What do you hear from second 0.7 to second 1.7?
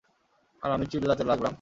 আমি চিল্লাতে লাগলাম।